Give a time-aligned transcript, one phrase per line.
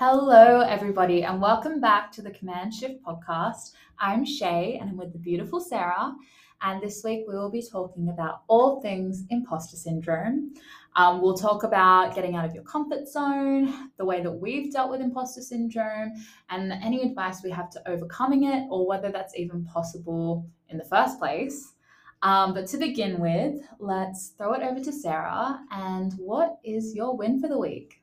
[0.00, 3.72] Hello, everybody, and welcome back to the Command Shift podcast.
[3.98, 6.14] I'm Shay, and I'm with the beautiful Sarah.
[6.62, 10.54] And this week we will be talking about all things imposter syndrome.
[10.94, 14.92] Um, we'll talk about getting out of your comfort zone, the way that we've dealt
[14.92, 16.12] with imposter syndrome,
[16.48, 20.84] and any advice we have to overcoming it, or whether that's even possible in the
[20.84, 21.72] first place.
[22.22, 25.58] Um, but to begin with, let's throw it over to Sarah.
[25.72, 28.00] And what is your win for the week?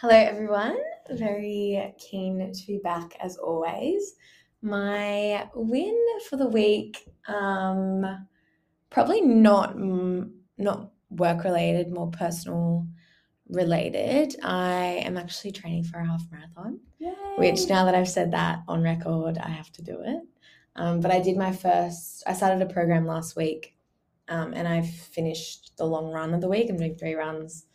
[0.00, 0.76] Hello, everyone.
[1.10, 4.14] Very keen to be back as always.
[4.60, 5.96] My win
[6.28, 8.26] for the week, um,
[8.90, 12.86] probably not not work related, more personal
[13.48, 14.36] related.
[14.42, 17.14] I am actually training for a half marathon, Yay.
[17.38, 20.22] which now that I've said that on record, I have to do it.
[20.76, 22.22] Um, but I did my first.
[22.26, 23.76] I started a program last week,
[24.28, 26.68] um, and I finished the long run of the week.
[26.68, 27.66] I'm doing three runs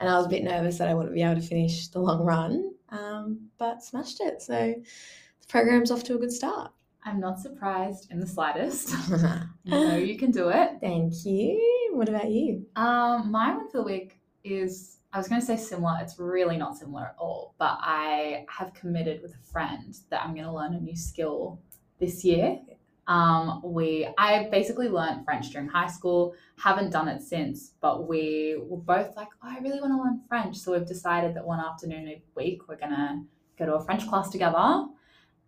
[0.00, 2.24] and I was a bit nervous that I wouldn't be able to finish the long
[2.24, 4.42] run, um, but smashed it.
[4.42, 6.72] So the program's off to a good start.
[7.04, 8.94] I'm not surprised in the slightest.
[9.64, 10.72] you know you can do it.
[10.80, 11.90] Thank you.
[11.94, 12.66] What about you?
[12.76, 15.96] Um, my one for the week is I was going to say similar.
[16.00, 20.34] It's really not similar at all, but I have committed with a friend that I'm
[20.34, 21.60] going to learn a new skill
[21.98, 22.58] this year.
[23.08, 28.56] Um, we I basically learned French during high school, haven't done it since, but we
[28.60, 30.58] were both like, oh, I really want to learn French.
[30.58, 33.24] So we've decided that one afternoon a week we're gonna
[33.58, 34.86] go to a French class together.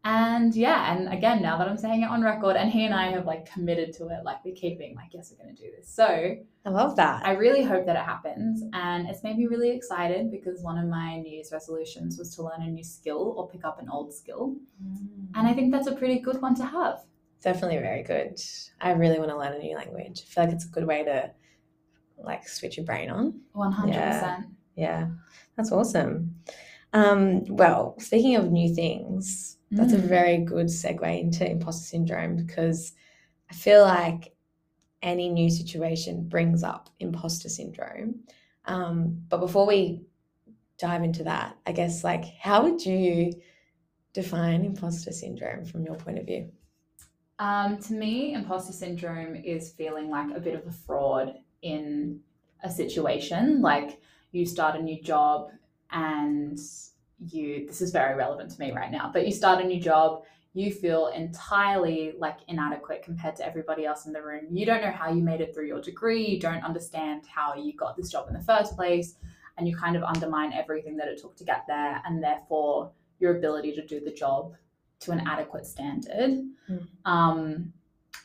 [0.03, 3.11] And yeah, and again, now that I'm saying it on record, and he and I
[3.11, 5.87] have like committed to it, like we're keeping, like, yes, we're gonna do this.
[5.87, 6.07] So
[6.65, 7.27] I love that.
[7.27, 8.63] I really hope that it happens.
[8.73, 12.43] And it's made me really excited because one of my New Year's resolutions was to
[12.43, 14.57] learn a new skill or pick up an old skill.
[14.83, 15.29] Mm.
[15.35, 17.01] And I think that's a pretty good one to have
[17.43, 18.41] definitely very good.
[18.81, 20.23] I really want to learn a new language.
[20.23, 21.31] I feel like it's a good way to
[22.19, 23.41] like switch your brain on.
[23.55, 23.89] 100%.
[23.89, 24.43] Yeah,
[24.77, 25.09] yeah.
[25.57, 26.37] that's awesome.
[26.93, 30.03] Um, well, speaking of new things, that's mm.
[30.03, 32.93] a very good segue into imposter syndrome because
[33.51, 34.35] I feel like
[35.03, 38.21] any new situation brings up imposter syndrome.
[38.67, 40.03] Um, but before we
[40.79, 43.33] dive into that, I guess like how would you
[44.13, 46.51] define imposter syndrome from your point of view?
[47.41, 52.21] Um, to me, imposter syndrome is feeling like a bit of a fraud in
[52.63, 53.63] a situation.
[53.63, 53.99] Like
[54.31, 55.51] you start a new job
[55.91, 56.59] and
[57.19, 60.25] you, this is very relevant to me right now, but you start a new job,
[60.53, 64.45] you feel entirely like inadequate compared to everybody else in the room.
[64.51, 67.75] You don't know how you made it through your degree, you don't understand how you
[67.75, 69.15] got this job in the first place,
[69.57, 73.39] and you kind of undermine everything that it took to get there, and therefore your
[73.39, 74.55] ability to do the job
[75.01, 76.43] to an adequate standard.
[76.69, 76.87] Mm.
[77.05, 77.73] Um,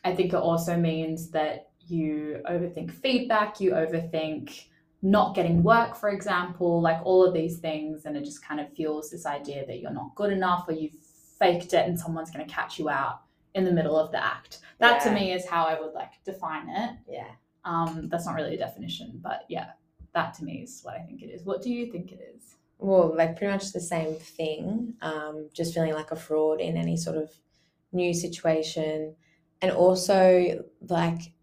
[0.03, 4.65] I think it also means that you overthink feedback, you overthink
[5.01, 8.05] not getting work, for example, like all of these things.
[8.05, 10.95] And it just kind of fuels this idea that you're not good enough or you've
[11.39, 13.21] faked it and someone's going to catch you out
[13.53, 14.59] in the middle of the act.
[14.79, 15.09] That yeah.
[15.09, 16.97] to me is how I would like define it.
[17.07, 17.31] Yeah.
[17.63, 19.71] Um, that's not really a definition, but yeah,
[20.13, 21.45] that to me is what I think it is.
[21.45, 22.55] What do you think it is?
[22.85, 24.93] Well, like pretty much the same thing.
[25.01, 27.31] Um, just feeling like a fraud in any sort of
[27.91, 29.15] new situation.
[29.61, 31.33] And also, like,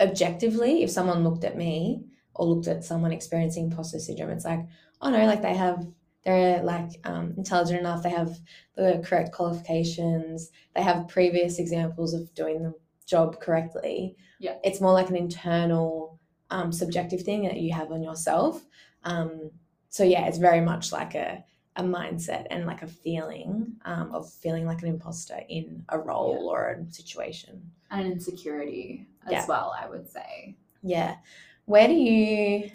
[0.00, 2.04] objectively, if someone looked at me
[2.34, 4.60] or looked at someone experiencing imposter syndrome, it's like,
[5.00, 5.86] oh no, like they have,
[6.24, 8.36] they're like um, intelligent enough, they have
[8.76, 12.74] the correct qualifications, they have previous examples of doing the
[13.06, 14.16] job correctly.
[14.38, 14.56] Yeah.
[14.62, 16.20] It's more like an internal,
[16.50, 18.62] um, subjective thing that you have on yourself.
[19.04, 19.50] Um,
[19.96, 21.42] so yeah, it's very much like a
[21.76, 26.38] a mindset and like a feeling um, of feeling like an imposter in a role
[26.40, 26.50] yeah.
[26.50, 27.70] or a situation.
[27.90, 29.46] And an insecurity as yeah.
[29.46, 30.56] well i would say.
[30.82, 31.16] Yeah.
[31.64, 32.70] Where do you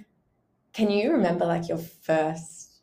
[0.73, 2.81] can you remember like your first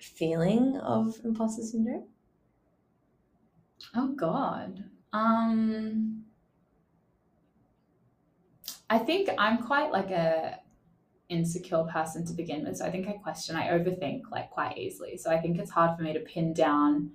[0.00, 2.06] feeling of imposter syndrome?
[3.94, 4.84] Oh god.
[5.12, 6.24] Um
[8.90, 10.58] i think i'm quite like a
[11.28, 12.76] insecure person to begin with.
[12.76, 15.16] So I think I question, I overthink like quite easily.
[15.16, 17.10] So I think it's hard for me to pin down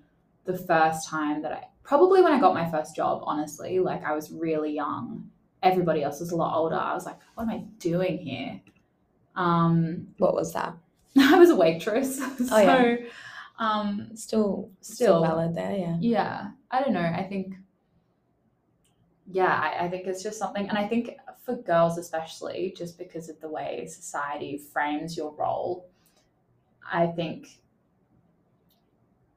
[0.46, 4.14] the first time that I probably when I got my first job, honestly, like I
[4.14, 5.30] was really young.
[5.62, 6.76] Everybody else was a lot older.
[6.76, 8.62] I was like, what am I doing here?
[9.36, 10.76] Um, what was that?
[11.18, 12.18] I was a waitress.
[12.38, 12.98] so oh, yeah.
[13.60, 15.98] um still, still still valid there, yeah.
[16.00, 16.48] Yeah.
[16.72, 17.02] I don't know.
[17.02, 17.56] I think
[19.32, 21.12] yeah, I, I think it's just something and I think
[21.50, 25.88] for girls especially, just because of the way society frames your role,
[26.92, 27.60] I think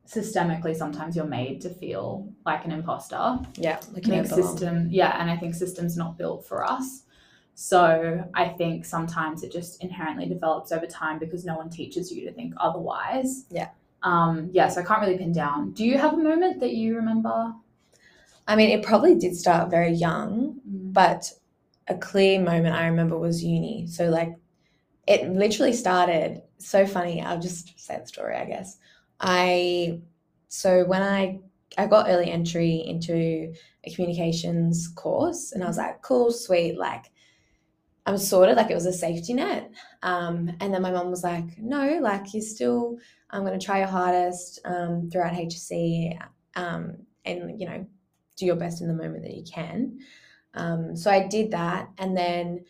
[0.07, 3.39] systemically sometimes you're made to feel like an imposter.
[3.57, 4.89] Yeah, like I think system.
[4.91, 7.05] Yeah, and I think system's not built for us.
[7.55, 12.27] So I think sometimes it just inherently develops over time because no one teaches you
[12.27, 13.45] to think otherwise.
[13.51, 13.69] Yeah.
[14.03, 15.73] Um, yeah, so I can't really pin down.
[15.73, 17.55] Do you have a moment that you remember?
[18.49, 20.93] I mean, it probably did start very young, Mm.
[20.93, 21.33] but
[21.89, 23.87] a clear moment I remember was uni.
[23.87, 24.35] So like
[25.07, 27.21] it literally started so funny.
[27.23, 28.79] I'll just say the story, I guess.
[29.21, 30.01] I
[30.49, 31.41] so when I
[31.79, 37.11] I got early entry into a communications course and I was like, cool, sweet, like
[38.05, 39.71] I'm sorted, like it was a safety net.
[40.03, 42.99] Um, and then my mom was like, no, like you're still,
[43.31, 46.19] I'm gonna try your hardest um, throughout HSC
[46.57, 47.87] um, and you know,
[48.37, 49.99] do your best in the moment that you can.
[50.55, 52.65] Um, so I did that, and then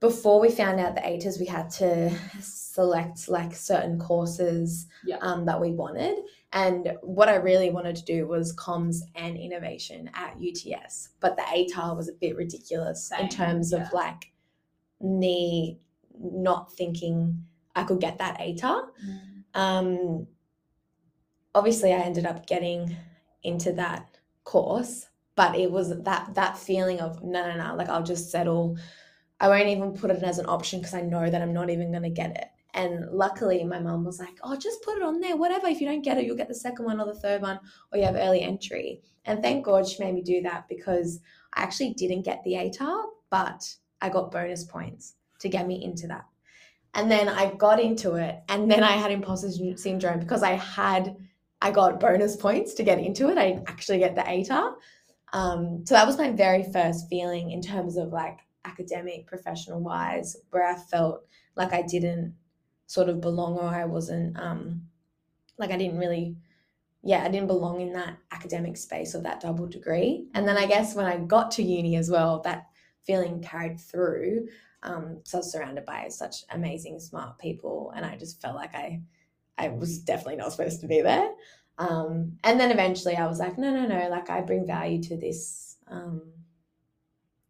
[0.00, 2.10] before we found out the ATARs, we had to
[2.40, 5.18] select like certain courses Yeah.
[5.20, 6.16] um, that we wanted.
[6.52, 11.42] And what I really wanted to do was comms and innovation at UTS, but the
[11.42, 13.86] ATAR was a bit ridiculous Same, in terms yeah.
[13.86, 14.32] of like
[15.00, 15.78] me
[16.20, 17.44] not thinking
[17.74, 18.88] I could get that ATAR
[19.54, 20.26] um,
[21.54, 22.96] obviously I ended up getting
[23.42, 28.02] into that course, but it was that that feeling of no, no, no, like I'll
[28.02, 28.76] just settle.
[29.40, 31.90] I won't even put it as an option because I know that I'm not even
[31.90, 32.46] going to get it.
[32.74, 35.36] And luckily, my mum was like, "Oh, just put it on there.
[35.36, 35.66] Whatever.
[35.66, 37.58] If you don't get it, you'll get the second one or the third one,
[37.92, 41.20] or you have early entry." And thank God she made me do that because
[41.54, 46.06] I actually didn't get the ATAR, but I got bonus points to get me into
[46.08, 46.24] that.
[46.94, 51.16] And then I got into it, and then I had imposter syndrome because I had
[51.62, 53.38] I got bonus points to get into it.
[53.38, 54.74] I actually get the ATAR.
[55.32, 60.36] Um, so that was my very first feeling in terms of like academic, professional wise,
[60.50, 61.24] where I felt
[61.56, 62.34] like I didn't
[62.86, 64.82] sort of belong or I wasn't um,
[65.58, 66.36] like I didn't really
[67.04, 70.28] yeah, I didn't belong in that academic space or that double degree.
[70.34, 72.68] And then I guess when I got to uni as well, that
[73.04, 74.46] feeling carried through.
[74.84, 78.74] Um, so I was surrounded by such amazing, smart people, and I just felt like
[78.74, 79.00] I,
[79.58, 81.28] I was definitely not supposed to be there.
[81.78, 85.16] Um, and then eventually, I was like, no, no, no, like I bring value to
[85.16, 86.22] this, um,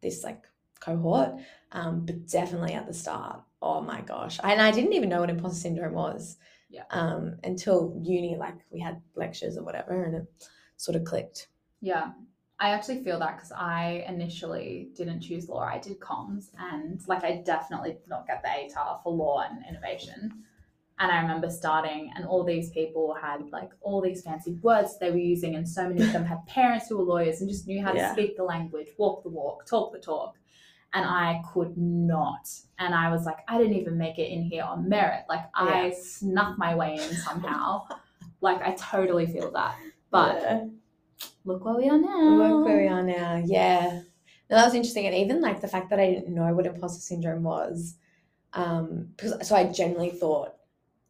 [0.01, 0.43] this like
[0.79, 1.33] cohort.
[1.71, 5.29] Um, but definitely at the start, oh my gosh, and I didn't even know what
[5.29, 6.37] imposter syndrome was.
[6.69, 6.83] Yeah.
[6.89, 11.47] Um, until uni, like we had lectures or whatever, and it sort of clicked.
[11.81, 12.11] Yeah.
[12.59, 15.63] I actually feel that because I initially didn't choose law.
[15.63, 19.65] I did comms and like I definitely did not get the ATAR for law and
[19.67, 20.43] innovation.
[20.99, 25.09] And I remember starting and all these people had like all these fancy words they
[25.09, 27.81] were using and so many of them had parents who were lawyers and just knew
[27.83, 30.37] how to speak the language, walk the walk, talk the talk.
[30.93, 32.47] And I could not.
[32.77, 35.23] And I was like, I didn't even make it in here on merit.
[35.27, 37.87] Like I snuck my way in somehow.
[38.41, 39.75] like I totally feel that.
[40.11, 40.67] But Yeah.
[41.45, 42.29] look where we are now.
[42.29, 43.41] Look where we are now.
[43.43, 44.01] Yeah.
[44.49, 45.07] No, that was interesting.
[45.07, 47.95] And even like the fact that I didn't know what imposter syndrome was,
[48.53, 50.53] um, because so I generally thought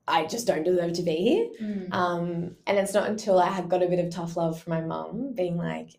[0.08, 1.48] I just don't deserve to be here.
[1.62, 1.94] Mm.
[1.94, 4.82] Um, and it's not until I had got a bit of tough love from my
[4.82, 5.92] mum being like,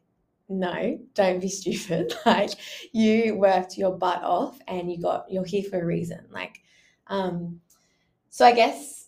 [0.48, 2.14] no, don't be stupid.
[2.26, 2.50] Like
[2.92, 6.26] you worked your butt off and you got you're here for a reason.
[6.30, 6.62] Like,
[7.06, 7.60] um,
[8.28, 9.06] so I guess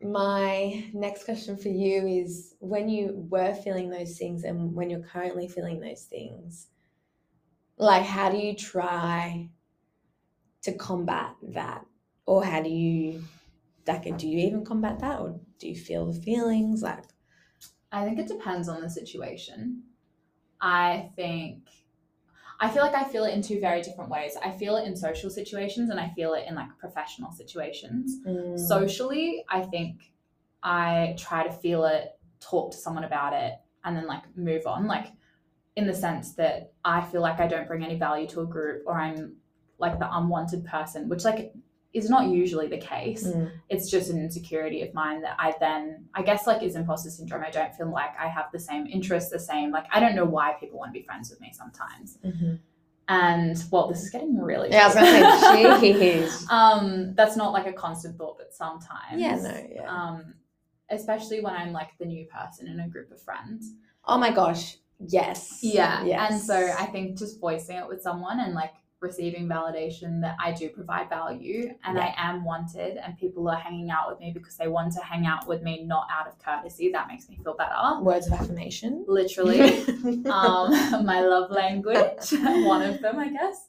[0.00, 5.00] my next question for you is when you were feeling those things and when you're
[5.00, 6.68] currently feeling those things,
[7.78, 9.48] like how do you try
[10.62, 11.84] to combat that?
[12.26, 13.22] Or how do you
[13.86, 17.04] like do you even combat that or do you feel the feelings like
[17.94, 19.84] I think it depends on the situation.
[20.60, 21.68] I think
[22.60, 24.36] I feel like I feel it in two very different ways.
[24.42, 28.18] I feel it in social situations and I feel it in like professional situations.
[28.26, 30.12] mm, Socially, I think
[30.62, 34.86] I try to feel it, talk to someone about it, and then like move on.
[34.86, 35.08] Like
[35.76, 38.84] in the sense that I feel like I don't bring any value to a group
[38.86, 39.36] or I'm
[39.78, 41.52] like the unwanted person, which like
[41.94, 46.04] is not usually the case mm, it's just an insecurity of mine that I then
[46.14, 47.44] I guess like is imposter syndrome.
[47.44, 50.24] I don't feel like I have the same interests, the same like I don't know
[50.36, 52.18] why people want to be friends with me sometimes.
[52.24, 52.58] mhm.
[53.06, 55.40] And well, this is getting really yeah I was gonna
[55.80, 59.20] say jeez um that's not like a constant thought, but sometimes.
[59.24, 60.34] yeah no yeah Um
[60.90, 63.72] especially when I'm like the new person in a group of friends.
[64.06, 66.04] oh my gosh yes Yeah.
[66.04, 66.30] yes.
[66.32, 68.72] And so I think just voicing it with someone and like
[69.04, 73.90] receiving validation that I do provide value and I am wanted and people are hanging
[73.90, 76.90] out with me because they want to hang out with me not out of courtesy.
[76.90, 77.74] That makes me feel better.
[78.00, 79.60] words of affirmation Literally.
[80.26, 83.68] um, my love language, one of them, I guess.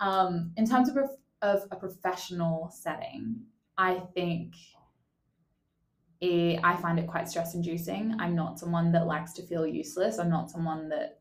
[0.00, 3.40] Um, in terms of, prof- of a professional setting,
[3.78, 4.54] I think
[6.20, 8.14] it, I find it quite stress inducing.
[8.18, 10.18] I'm not someone that likes to feel useless.
[10.18, 11.17] I'm not someone that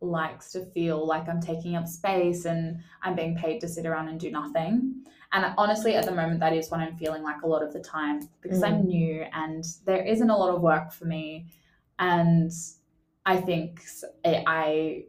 [0.00, 4.08] likes to feel like I'm taking up space and I'm being paid to sit around
[4.08, 5.04] and do nothing.
[5.32, 7.80] And honestly, at the moment, that is what I'm feeling like a lot of the
[7.80, 8.86] time because I'm mm.
[8.86, 11.46] new and there isn't a lot of work for me.
[11.98, 12.50] And
[13.26, 13.82] I think
[14.24, 15.04] eh, I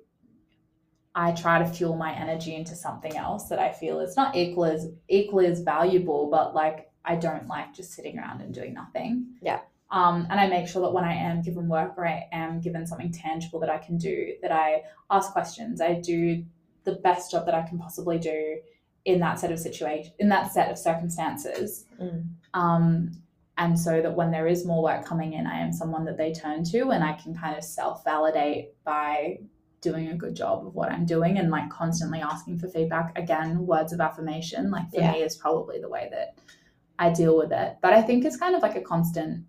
[1.14, 4.66] I try to fuel my energy into something else that I feel is not equal
[4.66, 9.28] as equally as valuable, but like I don't like just sitting around and doing nothing.
[9.42, 9.62] Yeah.
[9.92, 12.88] Um, and I make sure that when I am given work or I am given
[12.88, 15.82] something tangible that I can do, that I ask questions.
[15.82, 16.46] I do
[16.86, 18.60] the best job that I can possibly do
[19.04, 21.86] in that set of situation, in that set of circumstances.
[22.02, 22.28] Mm.
[22.54, 23.12] Um,
[23.58, 26.32] and so that when there is more work coming in, I am someone that they
[26.32, 29.40] turn to, and I can kind of self validate by
[29.82, 33.18] doing a good job of what I'm doing and like constantly asking for feedback.
[33.18, 35.12] Again, words of affirmation, like for Yeah.
[35.12, 36.38] me, is probably the way that
[36.98, 37.78] I deal with it.
[37.82, 39.46] But I think it's kind of like a constant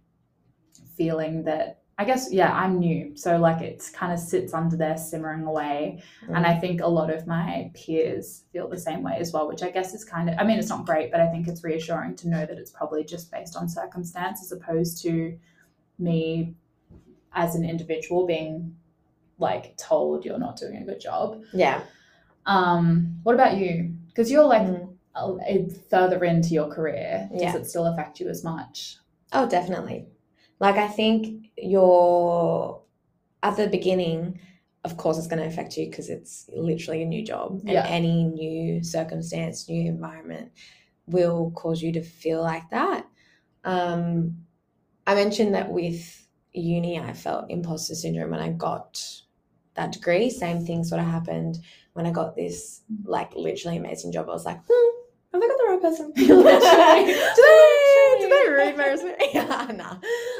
[1.06, 3.16] feeling that I guess, yeah, I'm new.
[3.16, 6.02] So like it's kind of sits under there simmering away.
[6.34, 9.62] And I think a lot of my peers feel the same way as well, which
[9.62, 12.16] I guess is kind of, I mean, it's not great, but I think it's reassuring
[12.16, 15.38] to know that it's probably just based on circumstance as opposed to
[15.98, 16.54] me
[17.34, 18.74] as an individual being
[19.38, 21.42] like told you're not doing a good job.
[21.52, 21.82] yeah.
[22.46, 23.94] Um, what about you?
[24.08, 24.66] Because you're like
[25.14, 25.88] Mm.
[25.90, 27.28] further into your career.
[27.32, 27.56] Does Yeah.
[27.56, 28.96] it still affect you as much?
[29.32, 30.06] Oh, definitely.
[30.62, 32.80] Like I think you're
[33.42, 34.38] at the beginning,
[34.84, 37.84] of course, it's going to affect you because it's literally a new job, and Yeah.
[37.88, 40.52] any new circumstance, new environment
[41.08, 43.04] will cause you to feel like that.
[43.64, 44.46] Um,
[45.04, 49.04] I mentioned that with uni, I felt imposter syndrome when I got
[49.74, 50.30] that degree.
[50.30, 51.58] Same thing sort of happened
[51.94, 54.28] when I got this like literally amazing job.
[54.28, 54.90] I was like, hmm,
[55.32, 56.12] have I got the right person?
[58.60, 59.98] I, my yeah, nah.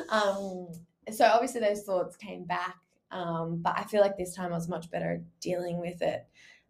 [0.09, 0.69] Um,
[1.13, 2.77] so obviously those thoughts came back,
[3.11, 6.27] um, but I feel like this time I was much better dealing with it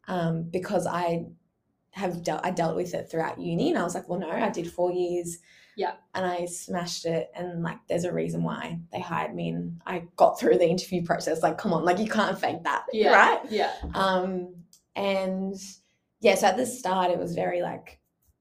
[0.09, 1.27] um, because I
[1.93, 4.51] have dealt I dealt with it throughout uni, and I was like, well, no, I
[4.51, 5.39] did four years.
[5.75, 5.95] Yeah.
[6.15, 10.05] And I smashed it, and like, there's a reason why they hired me, and I
[10.17, 11.43] got through the interview process.
[11.43, 13.41] Like, come on, like you can't fake that, right?
[13.51, 13.73] Yeah.
[13.95, 14.55] Um,
[14.95, 15.57] and
[16.21, 17.99] yeah, so at the start it was very like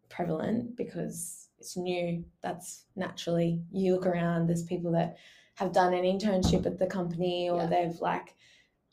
[0.10, 2.24] prevalent because it's new.
[2.42, 5.18] That's naturally you look around, there's people that
[5.56, 7.68] have done an internship at the company or Yeah.
[7.68, 8.36] they've like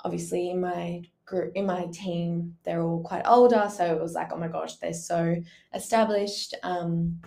[0.05, 4.31] obviously in my group in my team they're all quite older so it was like
[4.33, 5.35] oh my gosh they're so
[5.75, 7.21] established um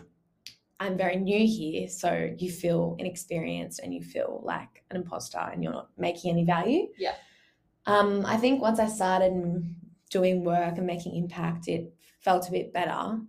[0.80, 5.64] i'm very new here so you feel inexperienced and you feel like an imposter and
[5.64, 7.16] you're not making any value Yeah.
[7.86, 9.34] um i think once i started
[10.10, 13.20] doing work and making impact it felt a bit better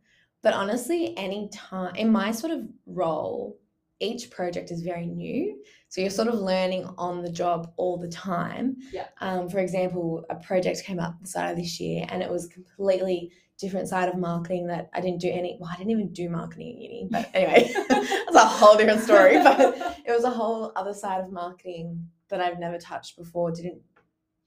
[0.43, 3.59] but honestly any time in my sort of role
[4.01, 8.09] each project is very new so you're sort of learning on the job all the
[8.09, 9.07] time Yeah.
[9.21, 12.47] um, for example a project came up the start of this year and it was
[12.49, 16.29] completely different side of marketing that i didn't do any well i didn't even do
[16.29, 19.59] marketing at uni but anyway that's a whole different story but
[20.05, 23.81] it was a whole other side of marketing that i've never touched before didn't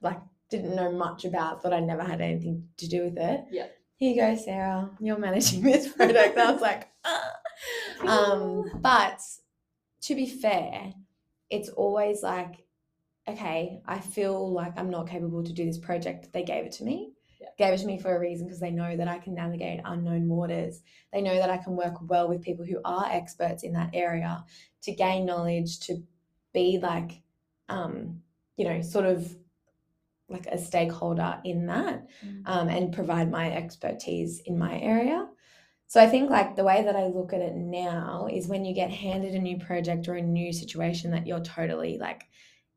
[0.02, 3.68] like didn't know much about thought i never had anything to do with it Yeah.
[3.98, 4.90] Here you go sarah.
[5.00, 7.32] You're managing this project i was like ah.
[8.06, 9.20] um but
[10.02, 10.94] to be fair
[11.50, 12.66] it's always like
[13.28, 16.32] okay i feel like i'm not capable to do this project.
[16.34, 17.12] They gave it to me.
[17.42, 17.50] Yeah.
[17.58, 20.28] gave it to me for a reason because they know that i can navigate unknown
[20.28, 20.82] waters.
[21.12, 24.44] They know that i can work well with people who are experts in that area
[24.84, 26.04] to gain knowledge to
[26.54, 27.22] be like
[27.70, 28.22] um
[28.58, 29.36] you know sort of
[30.30, 32.08] like a stakeholder in that
[32.46, 35.28] um, and provide my expertise in my area.
[35.88, 38.74] So I think like the way that I look at it now is when you
[38.74, 42.24] get handed a new project or a new situation that you're totally like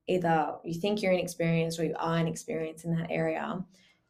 [0.06, 3.64] either you think you're inexperienced or you are inexperienced in that area,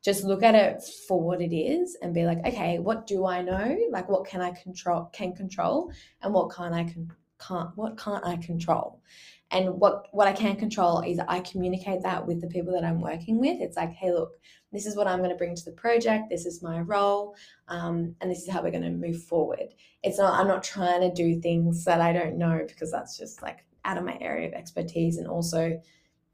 [0.04, 3.42] just look at it for what it is and be like, okay, what do I
[3.42, 3.76] know?
[3.90, 5.92] Like what can I control can control
[6.22, 9.00] and what can't I can can't what can't I control?
[9.50, 13.00] And what what I can control is I communicate that with the people that I'm
[13.00, 13.60] working with.
[13.60, 14.32] It's like, hey, look,
[14.72, 16.28] this is what I'm going to bring to the project.
[16.28, 17.34] This is my role,
[17.68, 19.74] um, and this is how we're going to move forward.
[20.02, 20.38] It's not.
[20.38, 23.96] I'm not trying to do things that I don't know because that's just like out
[23.96, 25.80] of my area of expertise, and also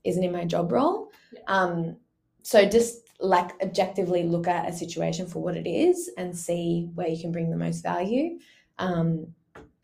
[0.03, 1.11] isn't in my job role.
[1.33, 1.41] Yeah.
[1.47, 1.97] Um,
[2.43, 7.09] so just like objectively look at a situation for what it is and see where
[7.09, 8.39] you can bring the most value.
[8.79, 9.29] Um,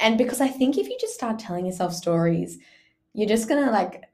[0.00, 2.58] and because I think if you just start telling yourself stories,
[3.14, 4.04] you're just gonna like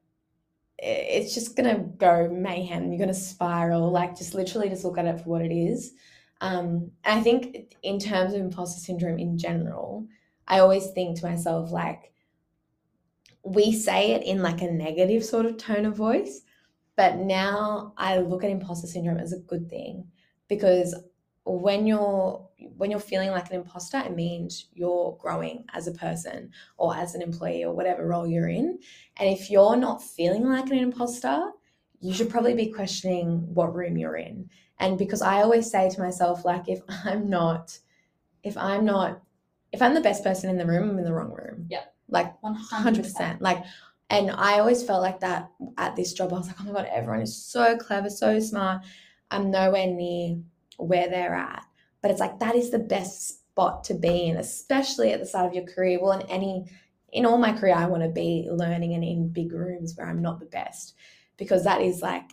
[0.78, 2.92] it's just gonna go mayhem.
[2.92, 5.94] You're gonna spiral like just literally just look at it for what it is.
[6.40, 10.06] Um i think in terms of imposter syndrome in general
[10.48, 12.12] i always think to myself like
[13.44, 16.42] we say it in like a negative sort of tone of voice
[16.96, 20.08] But now I look at imposter syndrome as a good thing
[20.48, 20.96] because
[21.46, 22.44] when you're
[22.76, 27.14] when you're feeling like an imposter, it means you're growing as a person or as
[27.14, 28.78] an employee or whatever role you're in.
[29.18, 31.50] And if you're not feeling like an imposter,
[32.00, 34.50] you should probably be questioning what room you're in.
[34.80, 37.78] And because I always say to myself, like, if I'm not,
[38.42, 39.22] if I'm not,
[39.72, 41.66] if I'm the best person in the room, I'm in the wrong room.
[41.70, 41.84] Yeah.
[42.08, 42.56] Like 100%.
[42.70, 43.40] 100%.
[43.40, 43.62] Like,
[44.10, 46.32] and I always felt like that at this job.
[46.32, 48.82] I was like, oh my God, everyone is so clever, so smart.
[49.30, 50.38] I'm nowhere near
[50.76, 51.64] where they're at.
[52.02, 55.46] But it's like, that is the best spot to be in, especially at the start
[55.46, 55.98] of your career.
[56.00, 56.66] Well, in any,
[57.12, 60.22] in all my career, I want to be learning and in big rooms where I'm
[60.22, 60.94] not the best
[61.36, 62.30] because that is like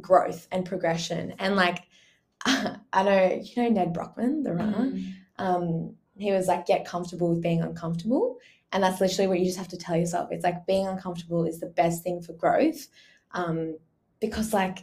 [0.00, 1.34] growth and progression.
[1.38, 1.84] And like,
[2.46, 5.12] I know, you know, Nedd Brockmann, the runner, Mm.
[5.38, 8.38] um, he was like, get comfortable with being uncomfortable.
[8.72, 10.30] And that's literally what you just have to tell yourself.
[10.30, 12.86] It's like being uncomfortable is the best thing for growth.
[13.32, 13.76] Um,
[14.20, 14.80] because like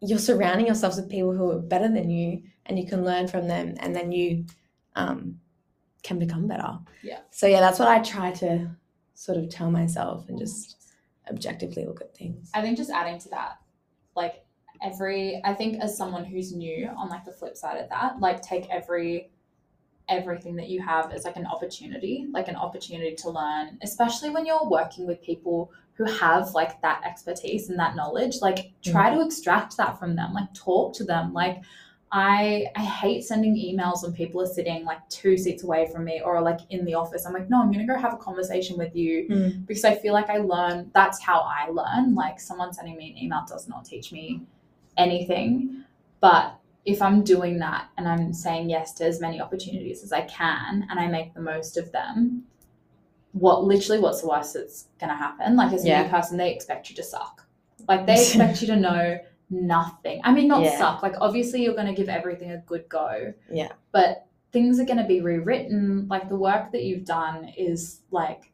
[0.00, 3.46] you're surrounding yourselves with people who are better than you and you can learn from
[3.46, 4.46] them and then you
[4.96, 5.38] um,
[6.02, 6.78] can become better.
[7.02, 7.20] Yeah.
[7.30, 8.70] So yeah, that's what I try to
[9.14, 10.76] sort of tell myself and just
[11.28, 12.50] objectively look at things.
[12.54, 13.58] I think just adding to that,
[14.16, 14.42] like
[14.82, 18.40] every, I think as someone who's new on like the flip side of that, like
[18.40, 19.30] take every,
[20.10, 24.44] everything that you have as like an opportunity, like an opportunity to learn, especially when
[24.44, 29.20] you're working with people who have like that expertise and that knowledge, like try to
[29.24, 31.32] extract that from them, like talk to them.
[31.32, 31.62] Like
[32.12, 36.20] I, I hate sending emails when people are sitting like two seats away from me
[36.24, 37.24] or like in the office.
[37.24, 39.66] I'm like, no, I'm gonna go have a conversation with you Mm.
[39.66, 40.90] because I feel like I learn.
[40.92, 42.14] That's how I learn.
[42.16, 44.40] Like someone sending me an email does not teach me
[44.96, 45.84] anything.
[46.20, 50.22] But if I'm doing that and I'm saying yes to as many opportunities as I
[50.22, 52.44] can and I make the most of them,
[53.32, 55.56] what literally what's the worst that's gonna happen?
[55.56, 56.02] Like as a Yeah.
[56.04, 57.46] new person, they expect you to suck.
[57.88, 59.18] Like they expect you to know
[59.50, 60.20] nothing.
[60.24, 60.78] I mean, not Yeah.
[60.78, 61.02] suck.
[61.02, 63.34] Like obviously you're gonna give everything a good go.
[63.50, 63.72] Yeah.
[63.92, 66.08] But things are gonna be rewritten.
[66.08, 68.52] Like the work that you've done is like,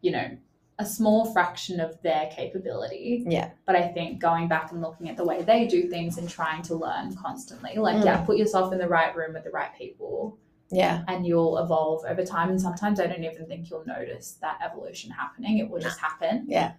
[0.00, 0.36] you know,
[0.80, 3.24] a small fraction of their capability.
[3.26, 3.50] Yeah.
[3.66, 6.62] But I think going back and looking at the way they do things and trying
[6.62, 10.38] to learn constantly, like, yeah, put yourself in the right room with the right people
[10.70, 11.02] Yeah.
[11.08, 12.50] and you'll evolve over time.
[12.50, 15.58] And sometimes I don't even think you'll notice that evolution happening.
[15.58, 16.44] It will just happen.
[16.46, 16.72] Yeah.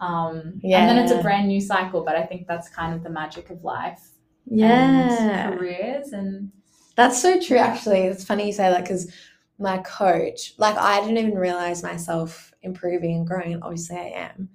[0.00, 0.78] Um, yeah.
[0.80, 2.02] And then it's a brand new cycle.
[2.02, 4.08] But I think that's kind of the magic of life
[4.46, 5.10] Yeah.
[5.10, 6.12] and careers.
[6.12, 6.50] And
[6.96, 8.00] That's so true, actually.
[8.04, 9.12] It's funny you say that because
[9.58, 14.48] my coach, like, I didn't even realize myself improving and growing, and obviously I am.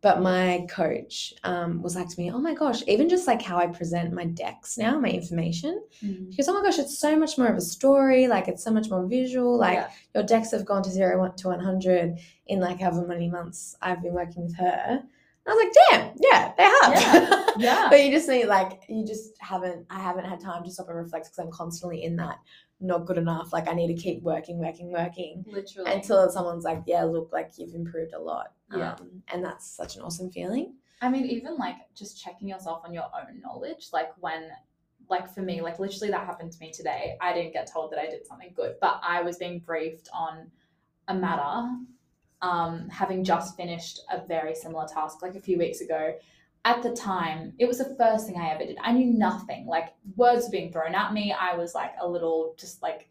[0.00, 3.58] But my coach um, was like to me, oh my gosh, even just like how
[3.58, 6.30] I present my decks now, my information, Mm.
[6.30, 8.28] because oh my gosh, it's so much more of a story.
[8.28, 9.58] Like, it's so much more visual.
[9.58, 9.90] Like, Yeah.
[10.14, 12.16] your decks have gone to zero one to 100
[12.46, 15.02] in like however many months I've been working with her.
[15.02, 15.02] And
[15.48, 17.54] I was like, damn, yeah, they have.
[17.58, 17.86] Yeah.
[17.90, 20.96] but you just need like you just haven't I haven't had time to stop and
[20.96, 22.38] reflect because I'm constantly in that
[22.80, 23.52] not good enough.
[23.52, 25.92] Like I need to keep working, working, working literally.
[25.92, 28.52] until someone's like, yeah, look, like you've improved a lot.
[28.74, 28.92] Yeah.
[28.92, 30.74] Um, and that's such an awesome feeling.
[31.00, 34.48] I mean, even like just checking yourself on your own knowledge, like when,
[35.08, 37.16] like for me, like literally that happened to me today.
[37.20, 40.50] I didn't get told that I did something good, but I was being briefed on
[41.08, 41.68] a matter,
[42.42, 46.14] um, having just finished a very similar task like a few weeks ago.
[46.64, 48.76] At the time, it was the first thing I ever did.
[48.82, 49.66] I knew nothing.
[49.66, 51.32] Like words were being thrown at me.
[51.32, 53.08] I was like a little just like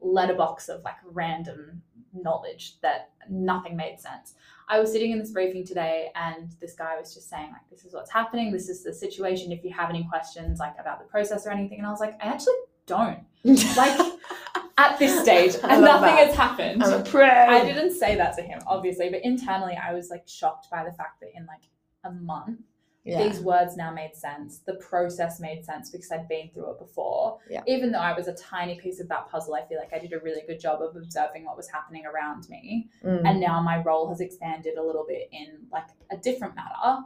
[0.00, 4.34] letterbox of like random knowledge that nothing made sense.
[4.68, 7.84] I was sitting in this briefing today and this guy was just saying like this
[7.84, 9.52] is what's happening, this is the situation.
[9.52, 12.14] If you have any questions like about the process or anything, and I was like,
[12.22, 12.54] I actually
[12.86, 13.20] don't.
[13.44, 13.98] Like
[14.78, 16.26] at this stage, and nothing that.
[16.26, 16.82] has happened.
[16.82, 17.26] I'm a pro.
[17.26, 20.92] I didn't say that to him, obviously, but internally I was like shocked by the
[20.92, 21.62] fact that in like
[22.04, 22.60] a month
[23.04, 23.22] Yeah.
[23.26, 24.60] these words now made sense.
[24.64, 27.38] The process made sense because I'd been through it before.
[27.50, 27.62] Yeah.
[27.66, 30.12] Even though I was a tiny piece of that puzzle, I feel like I did
[30.12, 32.88] a really good job of observing what was happening around me.
[33.04, 33.28] Mm.
[33.28, 37.00] And now my role has expanded a little bit in like a different matter.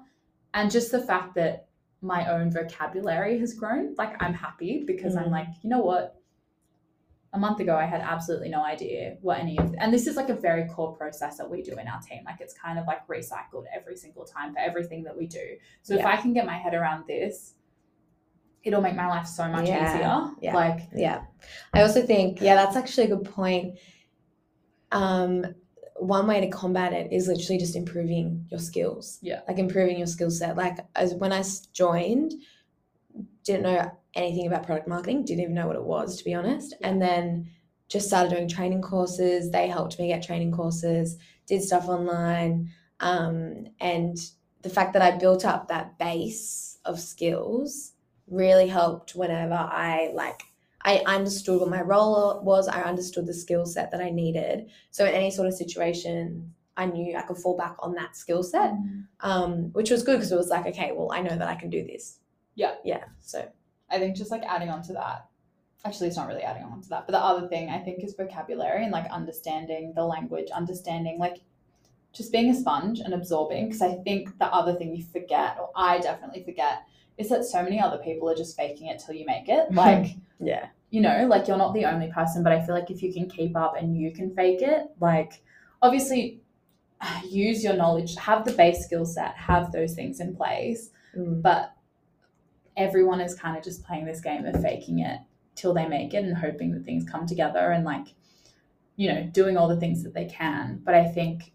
[0.53, 1.69] And just the fact that
[2.03, 5.31] my own vocabulary has grown, like I'm happy because I'm Mm.
[5.33, 6.21] like, you know what?
[7.37, 10.31] A month ago, I had absolutely no idea what any of, and this is like
[10.31, 12.23] a very core process that we do in our team.
[12.25, 15.59] Like it's kind of like recycled every single time for everything that we do.
[15.83, 17.53] So if I can get my head around this,
[18.65, 20.35] it'll make my life so much Yeah, easier.
[20.41, 20.55] yeah.
[20.55, 21.25] Like, Yeah.
[21.75, 23.79] I also think, yeah, that's actually a good point.
[24.91, 25.45] Um,
[25.97, 29.19] one way to combat it is literally just improving your skills.
[29.21, 29.43] Yeah.
[29.47, 30.57] Like improving your skill set.
[30.57, 31.45] Like as when I
[31.75, 32.33] joined,
[33.45, 36.75] didn't know anything about product marketing, didn't even know what it was, to be honest.
[36.83, 37.51] And then
[37.89, 39.51] just started doing training courses.
[39.51, 42.73] They helped me get training courses, did stuff online.
[43.01, 44.17] Um, and
[44.63, 47.93] the fact that I built up that base of skills
[48.27, 50.43] really helped whenever I like
[50.87, 52.69] I understood what my role was.
[52.69, 54.71] I understood the skill set that I needed.
[54.93, 58.45] So in any sort of situation, I knew I could fall back on that skill
[58.45, 58.73] set,
[59.21, 61.71] um, which was good because it was like, okay, well, I know that I can
[61.71, 62.21] do this.
[62.55, 62.75] Yeah.
[62.85, 63.03] Yeah.
[63.21, 63.49] So
[63.91, 65.27] I think just like adding on to that,
[65.85, 68.15] actually, it's not really adding on to that, but the other thing I think is
[68.15, 71.39] vocabulary and like understanding the language, understanding like
[72.13, 73.67] just being a sponge and absorbing.
[73.67, 76.83] Because I think the other thing you forget, or I definitely forget,
[77.19, 79.69] is that so many other people are just faking it till you make it.
[79.73, 80.67] Like, yeah.
[80.91, 83.29] you know, like you're not the only person, but I feel like if you can
[83.29, 85.43] keep up and you can fake it, like
[85.83, 86.41] obviously
[87.31, 91.41] use your knowledge, have the base skill set, have those things in place, Mm.
[91.41, 91.73] but
[92.77, 95.21] everyone is kind of just playing this game of faking it
[95.55, 98.09] till they make it and hoping that things come together and like
[98.97, 101.53] you know doing all the things that they can but i think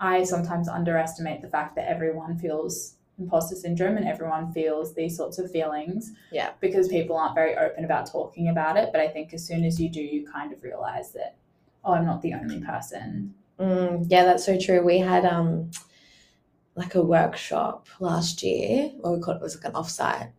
[0.00, 5.38] i sometimes underestimate the fact that everyone feels imposter syndrome and everyone feels these sorts
[5.38, 6.50] of feelings Yeah.
[6.60, 9.80] because people aren't very open about talking about it but i think as soon as
[9.80, 11.36] you do you kind of realize that
[11.84, 14.84] oh i'm not the only person Mm, yeah, that's so true.
[14.84, 15.70] We had um
[16.76, 20.32] like a workshop last year, or we called it was like an offsite,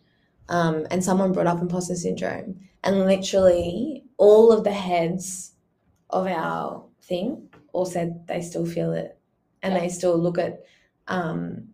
[0.49, 5.53] um, and someone brought up imposter syndrome, and literally all of the heads
[6.09, 9.17] of our thing all said they still feel it,
[9.63, 9.79] and Yeah.
[9.81, 10.63] they still look at
[11.07, 11.69] um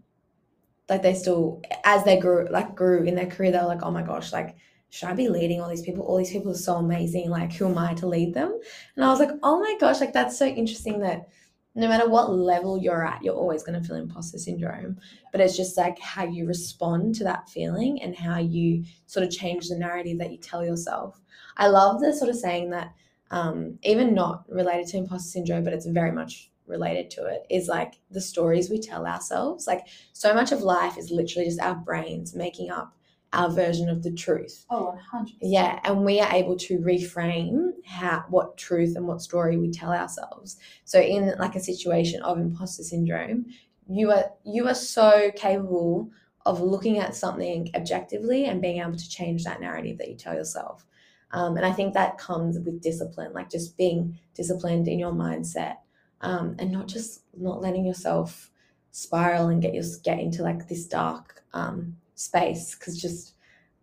[0.90, 3.92] like they still as they grew like grew in their career they were like oh
[3.92, 4.56] my gosh like
[4.90, 6.06] should I be leading all these people?
[6.06, 7.28] All these people are so amazing.
[7.32, 8.60] Like, who am I to lead them?
[8.96, 11.30] And I was like, oh my gosh, like that's so interesting that
[11.76, 14.98] no matter what level you're at, you're always going to feel imposter syndrome.
[15.32, 19.32] But it's just like how you respond to that feeling and how you sort of
[19.32, 21.20] change the narrative that you tell yourself.
[21.58, 22.94] I love the sort of saying that,
[23.32, 27.68] um, even not related to imposter syndrome, but it's very much related to it, is
[27.68, 29.66] like the stories we tell ourselves.
[29.66, 32.96] Like, so much of life is literally just our brains making up
[33.34, 34.66] our version of the truth.
[34.70, 39.58] oh 100% Yeah, and we are able to reframe how what truth and what story
[39.58, 40.58] we tell ourselves.
[40.86, 43.48] So in like a situation of imposter syndrome,
[43.90, 46.10] you are you are so capable
[46.46, 50.34] of looking at something objectively and being able to change that narrative that you tell
[50.34, 50.86] yourself.
[51.32, 55.78] Um, and I think that comes with discipline, like just being disciplined in your mindset,
[56.22, 58.52] um, and not just not letting yourself
[58.92, 62.76] spiral and get your get into like this dark um, space.
[62.76, 63.36] Because just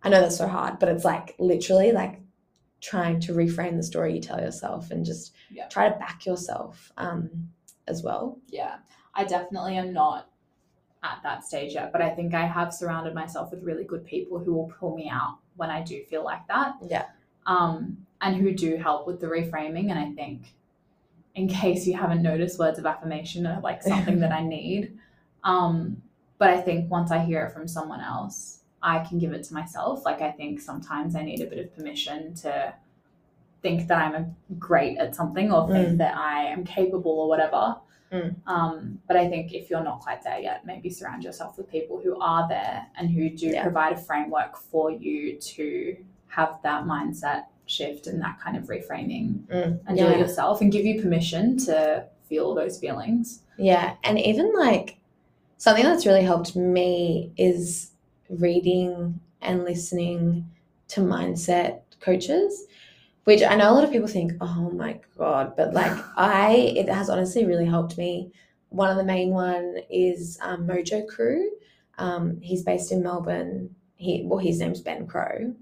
[0.03, 2.21] I know that's so hard, but it's like literally like
[2.81, 5.69] trying to reframe the story you tell yourself and just Yeah.
[5.69, 7.51] try to back yourself um,
[7.87, 8.39] as well.
[8.49, 8.77] yeah
[9.15, 10.31] i definitely am not
[11.03, 14.39] at that stage yet but i think i have surrounded myself with really good people
[14.39, 17.07] who will pull me out when i do feel like that Yeah.
[17.47, 20.55] um, and who do help with the reframing and i think
[21.35, 24.97] in case you haven't noticed words of affirmation are like something that i need
[25.45, 26.01] um,
[26.41, 28.37] but i think once i hear it from someone else
[28.83, 31.69] i can give it to myself like i think sometimes i need a bit of
[31.77, 32.53] permission to
[33.63, 34.25] think that i'm a,
[34.59, 35.99] great at something or think Mm.
[35.99, 37.77] that i am capable or whatever
[38.13, 38.35] Mm.
[38.49, 42.01] um, but I think if you're not quite there yet, maybe surround yourself with people
[42.03, 43.63] who are there and who do Yeah.
[43.63, 49.29] provide a framework for you to have that mindset shift and that kind of reframing
[49.47, 53.43] Mm, and do it yourself and give you permission to feel those feelings.
[53.57, 54.97] Yeah, and even like
[55.61, 57.91] something that's really helped me is
[58.31, 60.51] reading and listening
[60.89, 62.67] to mindset coaches,
[63.25, 66.89] which I know a lot of people think, oh my God, but like I, it
[66.89, 68.33] has honestly really helped me.
[68.71, 71.51] One of the main one is um, Mojo Crew.
[71.99, 73.69] Um, he's based in Melbourne.
[73.97, 75.55] He well, his name's Ben Crowe,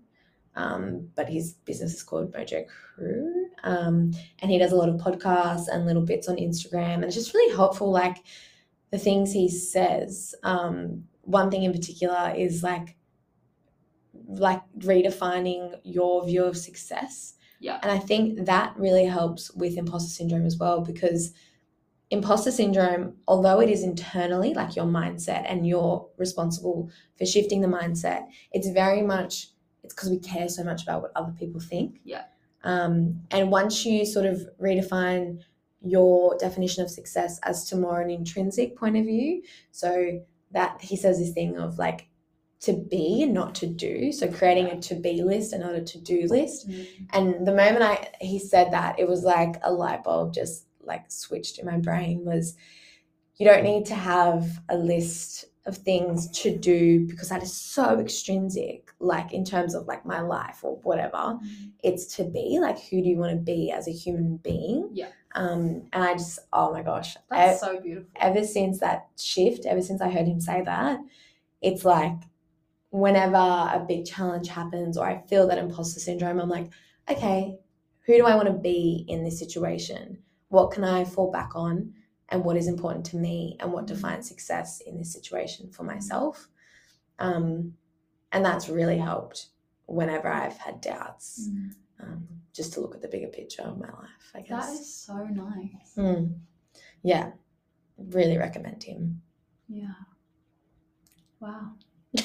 [0.55, 3.49] um, but his business is called Mojo Crew.
[3.65, 7.17] Um, and he does a lot of podcasts and little bits on Instagram, and it's
[7.17, 7.91] just really helpful.
[7.91, 8.19] Like
[8.91, 10.35] the things he says.
[10.43, 12.97] Um, one thing in particular is like
[14.27, 17.35] like redefining your view of success.
[17.61, 17.79] Yeah.
[17.83, 21.33] And I think that really helps with imposter syndrome as well because
[22.11, 27.69] imposter syndrome, although it is internally like your mindset and you're responsible for shifting the
[27.69, 29.49] mindset, it's very much
[29.83, 32.01] it's because we care so much about what other people think.
[32.05, 32.25] Yeah.
[32.65, 35.43] Um, and once you sort of redefine
[35.81, 40.21] your definition of success as to more an intrinsic point of view, so
[40.53, 42.09] that he says this thing of like
[42.61, 44.13] to be and not to do.
[44.13, 46.69] So creating a to be list and not a to do list.
[46.69, 47.05] Mm-hmm.
[47.13, 51.11] And the moment I he said that, it was like a light bulb just like
[51.11, 52.57] switched in my brain was
[53.37, 58.01] you don't need to have a list of things to do because that is so
[58.01, 61.17] extrinsic, like in terms of like my life or whatever.
[61.17, 61.69] Mm-hmm.
[61.85, 64.91] It's to be like who do you want to be as a human being?
[64.93, 65.11] Yeah.
[65.39, 65.61] Um,
[65.93, 68.11] and I just, oh my gosh, That's so beautiful.
[68.17, 70.99] ever since that shift, ever since I heard him say that,
[71.63, 72.15] it's like
[72.91, 76.71] whenever a big challenge happens or I feel that imposter syndrome, I'm like,
[77.09, 77.57] okay,
[78.05, 80.19] who do I want to be in this situation?
[80.49, 81.93] What can I fall back on?
[82.31, 86.49] And what is important to me and what defines success in this situation for myself?
[87.19, 87.75] Um,
[88.33, 89.47] and that's really helped
[89.87, 91.75] whenever I've had doubts, Mm.
[92.01, 94.81] um, just to look at the bigger picture of my life, I That guess.
[94.81, 95.95] is so nice.
[95.97, 96.35] Mm.
[97.03, 97.31] Yeah,
[97.97, 99.23] really recommend him.
[99.69, 99.95] Yeah.
[101.41, 101.73] Wow.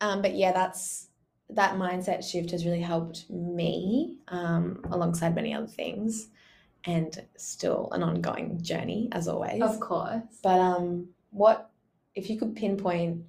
[0.00, 1.08] Um, but yeah, that's
[1.50, 6.28] that mindset shift has really helped me um, alongside many other things,
[6.84, 9.60] and still an ongoing journey as always.
[9.62, 10.22] Of course.
[10.42, 11.70] But um, what
[12.14, 13.24] if you could pinpoint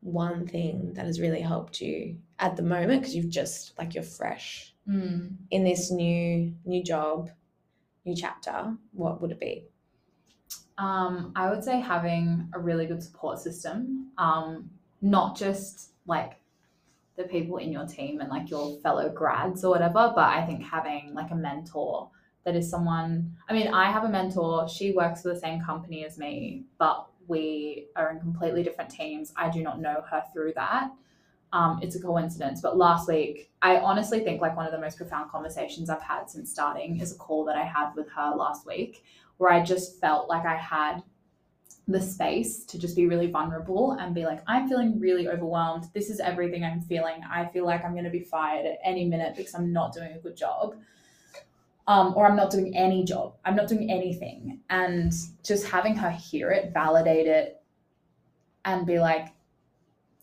[0.00, 4.04] one thing that has really helped you at the moment because you've just like you're
[4.04, 5.36] fresh Mm.
[5.50, 7.30] in this new new job,
[8.04, 8.74] new chapter?
[8.92, 9.66] What would it be?
[10.78, 14.70] Um, I would say having a really good support system, um,
[15.02, 16.40] not just like
[17.16, 20.64] the people in your team and like your fellow grads or whatever, but I think
[20.64, 22.10] having like a mentor
[22.44, 23.36] that is someone.
[23.48, 24.66] I mean, I have a mentor.
[24.68, 29.32] She works for the same company as me, but we are in completely different teams.
[29.36, 30.90] I do not know her through that.
[31.52, 32.60] Um, it's a coincidence.
[32.60, 36.28] But last week, I honestly think like one of the most profound conversations I've had
[36.28, 39.04] since starting is a call that I had with her last week
[39.38, 41.02] where I just felt like I had
[41.88, 45.86] the space to just be really vulnerable and be like, I'm feeling really overwhelmed.
[45.94, 47.20] This is everything I'm feeling.
[47.28, 50.12] I feel like I'm going to be fired at any minute because I'm not doing
[50.12, 50.76] a good job.
[51.86, 53.34] Um, or I'm not doing any job.
[53.44, 54.60] I'm not doing anything.
[54.70, 55.12] And
[55.42, 57.62] just having her hear it, validate it,
[58.64, 59.28] and be like,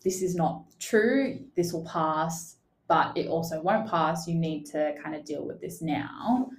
[0.02, 1.40] this is not true.
[1.56, 4.26] This will pass, but it also won't pass.
[4.26, 6.50] You need to kind of deal with this now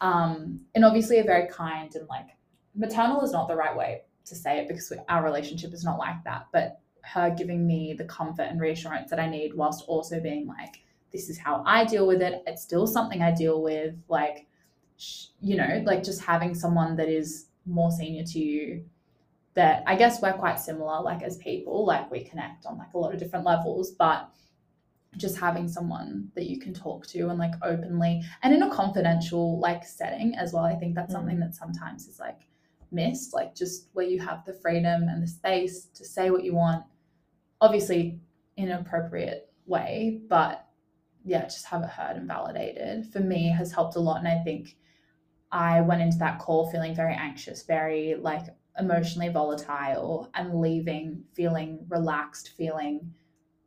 [0.00, 2.28] um, and obviously a very kind and like
[2.74, 5.98] maternal is not the right way to say it because we, our relationship is not
[5.98, 10.20] like that but her giving me the comfort and reassurance that i need whilst also
[10.20, 10.82] being like
[11.12, 12.42] this is how i deal with it.
[12.46, 14.46] It's still something i deal with like
[15.40, 18.84] you know like just having someone that is more senior to you
[19.54, 22.98] that i guess we're quite similar like as people like we connect on like a
[22.98, 24.28] lot of different levels but
[25.16, 29.58] just having someone that you can talk to and like openly and in a confidential
[29.60, 31.16] like setting as well i think that's mm.
[31.16, 32.40] something that sometimes is like
[32.90, 36.54] missed like just where you have the freedom and the space to say what you
[36.54, 36.84] want
[37.60, 38.18] obviously
[38.56, 40.67] in an appropriate way but
[41.28, 44.38] yeah just have it heard and validated for me has helped a lot and i
[44.44, 44.76] think
[45.52, 48.44] i went into that call feeling very anxious very like
[48.78, 53.12] emotionally volatile and leaving feeling relaxed feeling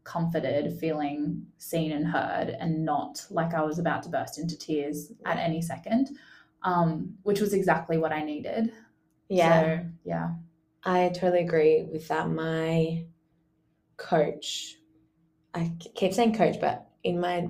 [0.04, 5.12] comforted, feeling seen and heard, and not like I was about to burst into tears
[5.26, 6.18] at any second,
[6.64, 8.74] um, which was exactly what I needed.
[9.30, 9.62] Yeah.
[9.62, 10.30] So, yeah.
[10.84, 12.30] I totally agree with that.
[12.30, 13.06] My
[13.98, 14.78] coach,
[15.54, 17.48] I keep saying coach, but in my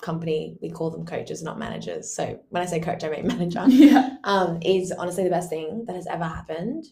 [0.00, 2.14] company, we call them coaches, not managers.
[2.14, 3.64] So when I say coach, I mean manager.
[3.68, 4.16] Yeah.
[4.24, 6.84] Um, is honestly the best thing that has ever happened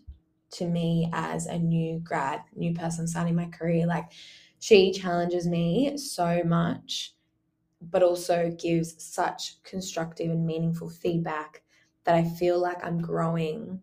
[0.50, 3.86] to me as a new grad, new person starting my career.
[3.86, 4.12] Like
[4.58, 7.14] she challenges me so much,
[7.80, 11.62] but also gives such constructive and meaningful feedback
[12.04, 13.82] that I feel like I'm growing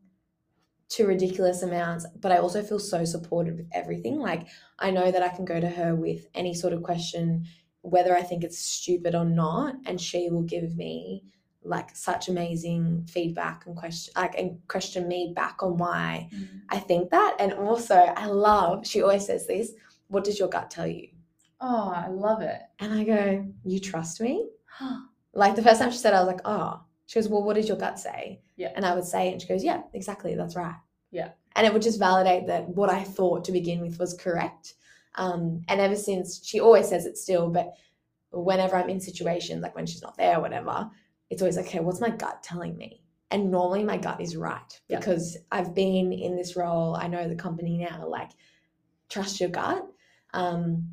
[0.90, 4.20] to ridiculous amounts, but I also feel so supported with everything.
[4.20, 4.48] Like
[4.80, 7.46] I know that I can go to her with any sort of question,
[7.86, 11.24] whether I think it's stupid or not, and she will give me
[11.64, 16.48] like such amazing feedback and question like and question me back on why mm.
[16.70, 17.38] I think that.
[17.40, 19.74] And also I love, she always says this,
[20.08, 21.08] what does your gut tell you?
[21.60, 22.62] Oh, I love it.
[22.80, 24.48] And I go, You trust me?
[25.38, 27.68] Like the first time she said, I was like, Oh, she goes, Well, what does
[27.68, 28.40] your gut say?
[28.56, 28.72] Yeah.
[28.74, 30.34] And I would say, and she goes, Yeah, exactly.
[30.34, 30.76] That's right.
[31.12, 31.32] Yeah.
[31.58, 34.76] And it would just validate that what I thought to begin with was correct.
[35.18, 37.74] Um, and ever since, she always says it still, but
[38.32, 40.90] whenever I'm in situations, like when she's not there or whatever,
[41.30, 43.02] it's always like, okay, what's my gut telling me?
[43.32, 45.00] And normally my gut is right Yeah.
[45.00, 46.96] because I've been in this role.
[46.96, 48.32] I know the company now, like,
[49.10, 49.86] trust your gut.
[50.34, 50.90] Um,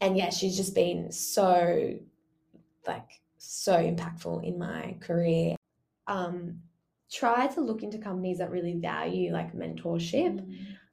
[0.00, 1.98] and yeah, she's just been so,
[2.86, 5.56] like, so impactful in my career.
[6.06, 6.62] Um,
[7.10, 10.38] try to look into companies that really value like mentorship.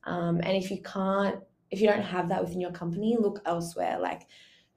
[0.03, 1.39] Um, and if you can't,
[1.71, 3.97] if you don't have that within your company, look elsewhere.
[3.99, 4.27] Like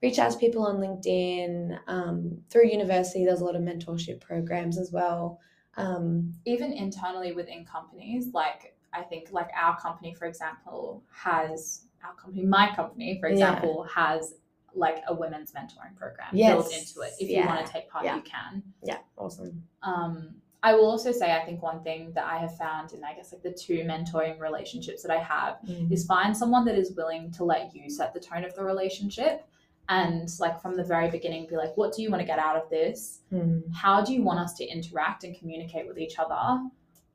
[0.01, 1.77] reach out to people on LinkedIn.
[1.87, 5.39] Um, through university, there's a lot of mentorship programs as well.
[5.77, 12.13] Um, Even internally within companies, like I think like our company, for example, has our
[12.15, 13.33] company, my company, for Yeah.
[13.33, 14.35] example, has
[14.73, 16.53] like a women's mentoring program Yes.
[16.53, 17.13] built into it.
[17.19, 18.15] If you want to take part, Yeah.
[18.15, 18.63] you can.
[18.83, 19.63] Yeah, awesome.
[19.81, 23.13] Um, I will also say, I think one thing that I have found in, I
[23.13, 25.91] guess, like the two mentoring relationships that I have Mm.
[25.91, 29.43] is find someone that is willing to let you set the tone of the relationship
[29.89, 32.55] and, like, from the very beginning, be like, what do you want to get out
[32.55, 33.21] of this?
[33.33, 33.63] Mm.
[33.73, 36.63] How do you want us to interact and communicate with each other?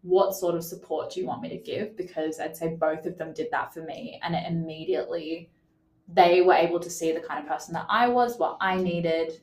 [0.02, 1.96] What sort of support do you want me to give?
[1.96, 5.50] Because I'd say both of them did that for me, and it immediately
[6.08, 9.40] they were able to see the kind of person that I was, what I needed,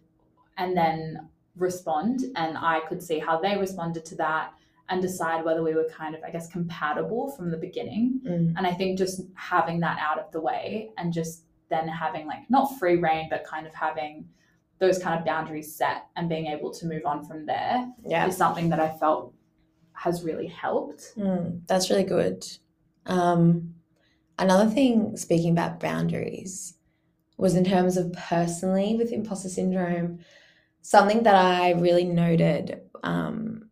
[0.58, 2.22] and then respond.
[2.36, 4.54] And I could see how they responded to that
[4.90, 8.22] and decide whether we were kind of, I guess, compatible from the beginning.
[8.26, 8.54] Mm.
[8.58, 12.50] And I think just having that out of the way and just then having like
[12.50, 14.28] not free reign, but kind of having
[14.80, 18.28] those kind of boundaries set and being able to move on from there Yeah.
[18.28, 19.34] is something that I felt
[19.94, 21.14] has really helped.
[21.16, 22.46] Mm, that's really good.
[23.06, 23.76] Um,
[24.38, 26.76] another thing, speaking about boundaries,
[27.38, 30.20] was in terms of personally with imposter syndrome,
[30.84, 33.70] something that I really noted um,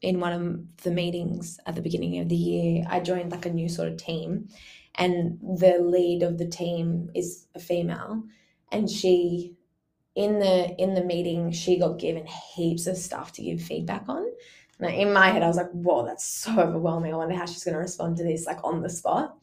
[0.00, 2.84] in one of the meetings at the beginning of the year.
[2.88, 4.48] I joined like a new sort of team,
[4.94, 8.22] and the lead of the team is a female,
[8.72, 9.52] and she.
[10.14, 14.24] In the in the meeting, she got given heaps of stuff to give feedback on,
[14.78, 17.12] now, in my head, I was like, whoa, that's so overwhelming.
[17.12, 19.36] I wonder how she's going to respond to this, like on the spot.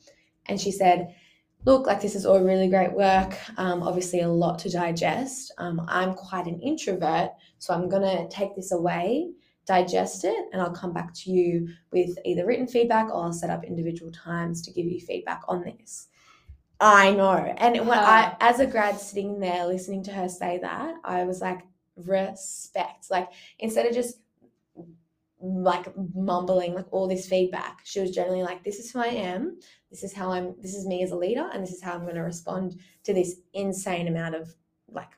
[0.46, 1.16] And she said,
[1.66, 3.36] look, like this is all really great work.
[3.58, 5.52] Um, obviously, a lot to digest.
[5.58, 9.32] Um, I'm quite an introvert, so I'm going to take this away,
[9.66, 13.50] digest it, and I'll come back to you with either written feedback or I'll set
[13.50, 16.08] up individual times to give you feedback on this.
[16.80, 17.54] I know.
[17.58, 21.40] And when I, as a grad sitting there listening to her say that, I was
[21.40, 21.62] like,
[21.96, 23.10] respect.
[23.10, 24.18] Like, instead of just
[25.44, 29.60] like mumbling like all this feedback she was generally like this is who i am
[29.94, 32.02] this is how i'm this is me as a leader and this is how i'm
[32.02, 34.56] going to respond to this insane amount of
[34.88, 35.12] like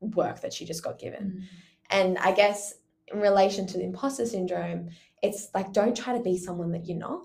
[0.00, 1.46] work that she just got given.
[1.90, 2.74] And i guess
[3.12, 4.88] in relation to the imposter syndrome
[5.22, 7.22] it's like don't try to be someone that you're not.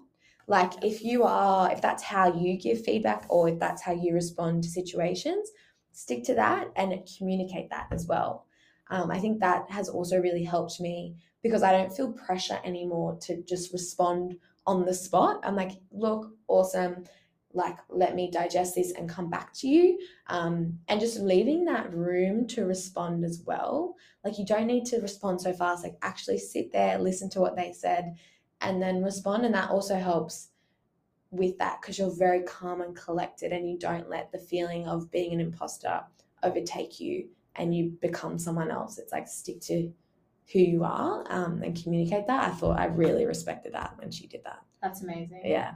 [0.47, 4.13] Like if you are if that's how you give feedback or if that's how you
[4.13, 5.49] respond to situations
[5.93, 8.45] stick to that and communicate that as well.
[8.89, 13.17] Um, i think that has also really helped me because I don't feel pressure anymore
[13.21, 14.37] to just respond
[14.67, 15.39] on the spot.
[15.43, 17.05] I'm like, look, awesome.
[17.53, 19.97] Like, let me digest this and come back to you.
[20.27, 23.95] Um, and just leaving that room to respond as well.
[24.23, 25.83] Like, you don't need to respond so fast.
[25.83, 28.17] Like, actually sit there, listen to what they said,
[28.61, 29.45] and then respond.
[29.45, 30.49] And that also helps
[31.31, 35.09] with that because you're very calm and collected and you don't let the feeling of
[35.11, 36.01] being an imposter
[36.43, 38.97] overtake you and you become someone else.
[38.97, 39.91] It's like, stick to
[40.51, 42.51] who you are um, and communicate that.
[42.51, 44.59] I thought I really respected that when she did that.
[44.81, 45.41] That's amazing.
[45.43, 45.73] Yeah.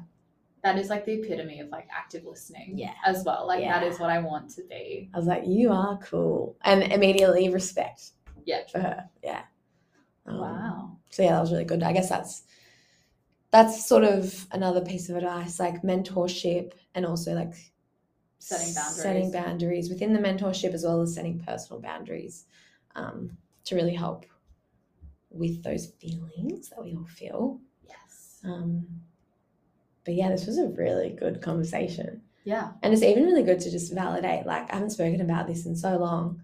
[0.63, 2.93] That is like the epitome of like active listening Yeah.
[3.05, 3.47] as well.
[3.47, 3.89] Like that Yeah.
[3.89, 5.09] is what I want to be.
[5.13, 6.55] I was like, you are cool.
[6.63, 8.11] And immediately respect
[8.45, 8.61] Yeah.
[8.71, 9.09] for her.
[9.23, 9.43] Yeah.
[10.25, 10.97] Um, Wow.
[11.09, 11.83] So yeah, that was really good.
[11.83, 12.43] I guess that's
[13.51, 17.53] that's sort of another piece of advice, like mentorship and also like
[18.39, 19.01] Setting boundaries.
[19.01, 22.45] setting boundaries within the mentorship as well as setting personal boundaries
[22.95, 24.25] um, to really help
[25.31, 27.59] with those feelings that we all feel.
[27.87, 28.39] Yes.
[28.43, 28.85] Um,
[30.05, 32.21] but yeah, this was a really good conversation.
[32.43, 32.71] Yeah.
[32.81, 35.75] And it's even really good to just validate, like, I haven't spoken about this in
[35.75, 36.41] so long,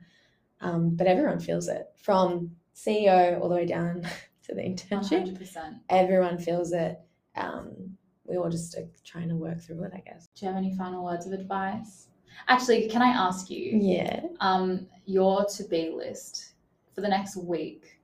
[0.61, 4.03] um, but everyone feels it from CEO all the way down
[4.43, 5.37] to the internship.
[5.37, 5.79] 100%.
[5.89, 6.99] Everyone feels it.
[7.35, 10.27] Um, we all just are trying to work through it, I guess.
[10.35, 12.07] Do you have any final words of advice?
[12.47, 14.21] Actually, can I ask you, Yeah.
[14.41, 16.53] um, your to be list
[16.93, 17.96] for the next week?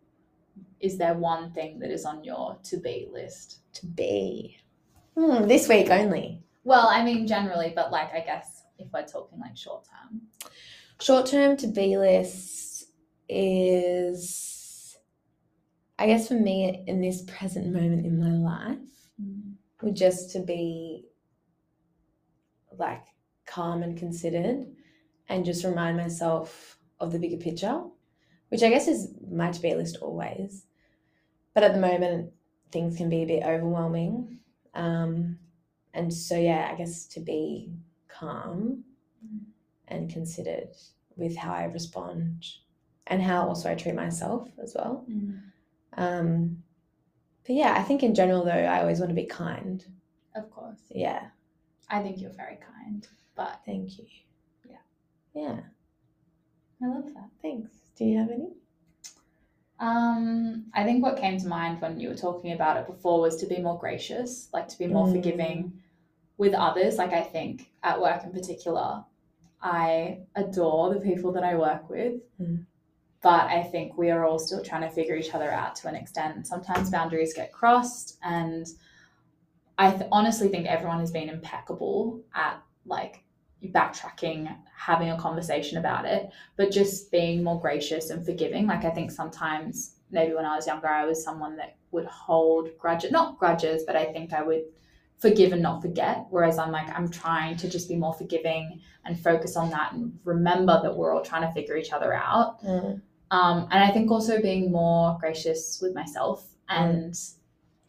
[0.83, 3.59] Is there one thing that is on your to be list?
[3.75, 4.57] To be.
[5.17, 6.43] Hmm, this week only.
[6.65, 10.23] Well, I mean, generally, but like, I guess if we're talking like short term.
[10.99, 12.89] Short term to be list
[13.29, 14.97] is,
[15.97, 18.77] I guess, for me in this present moment in my life,
[19.81, 21.05] would just to be
[22.77, 23.05] like
[23.45, 24.65] calm and considered
[25.29, 27.83] and just remind myself of the bigger picture,
[28.49, 30.65] which I guess is my to be list always.
[31.53, 32.31] But at the moment,
[32.71, 34.39] things can be a bit overwhelming.
[34.73, 35.37] Um,
[35.93, 37.71] and so, yeah, I guess to be
[38.07, 38.83] calm
[39.87, 40.69] and considered
[41.15, 42.45] with how I respond
[43.07, 45.05] and how also I treat myself as well.
[45.97, 46.63] Um,
[47.45, 49.85] but yeah, I think in general, though, I always want to be kind.
[50.35, 50.79] Of course.
[50.89, 51.27] Yeah.
[51.89, 54.05] I think you're very kind, but Thank you.
[54.67, 54.77] Yeah.
[55.35, 55.59] Yeah.
[56.81, 57.29] I love that.
[57.41, 57.69] Thanks.
[57.97, 58.49] Do you have any?
[59.79, 63.35] Um, I think what came to mind when you were talking about it before was
[63.37, 65.13] to be more gracious, like to be more Mm.
[65.13, 65.73] forgiving
[66.37, 66.97] with others.
[66.97, 69.03] Like I think at work in particular,
[69.61, 72.21] I adore the people that I work with.
[72.39, 72.65] Mm.
[73.21, 75.95] But I think we are all still trying to figure each other out to an
[75.95, 76.45] extent.
[76.45, 78.67] Sometimes boundaries get crossed, and
[79.77, 83.23] I th- honestly think everyone has been impeccable at like
[83.71, 88.67] backtracking, having a conversation about it, but just being more gracious and forgiving.
[88.67, 92.69] Like I think sometimes maybe when I was younger, I was someone that would hold
[92.77, 94.63] grudges, not grudges, but I think I would
[95.19, 96.25] forgive and not forget.
[96.29, 100.17] Whereas I'm like, I'm trying to just be more forgiving and focus on that and
[100.25, 102.63] remember that we're all trying to figure each other out.
[102.63, 103.01] Mm.
[103.31, 107.15] Um, and I think also being more gracious with myself and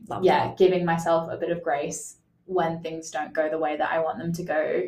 [0.09, 0.59] Love yeah, that.
[0.59, 2.17] giving myself a bit of grace
[2.47, 4.83] when things don't go the way that I want them to go.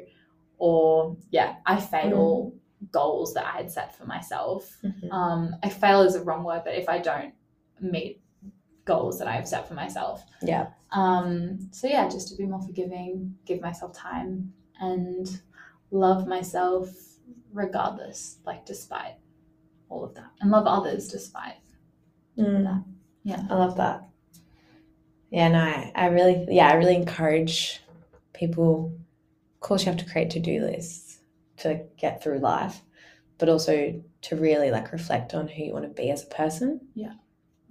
[0.59, 2.52] Or yeah, I fail
[2.92, 4.76] goals that I had set for myself.
[4.82, 5.11] Mhm.
[5.11, 7.34] Um, I fail is a wrong word, but if I don't
[7.80, 8.22] meet
[8.84, 10.24] goals that I have set for myself.
[10.42, 10.68] Yeah.
[10.92, 15.40] Um, so yeah, just to be more forgiving, give myself time and
[15.90, 16.88] love myself
[17.52, 19.16] regardless, like despite
[19.88, 20.30] all of that.
[20.40, 21.57] And love others despite.
[22.38, 22.84] Mm.
[23.24, 23.46] Yeah.
[23.50, 24.09] I love that.
[25.30, 27.80] Yeah, no, I, I really, yeah, I really encourage
[28.32, 28.92] people.
[29.66, 31.18] Course, you have to create to do lists
[31.58, 32.82] to get through life,
[33.38, 36.80] but also to really like reflect on who you want to be as a person.
[36.94, 37.14] Yeah.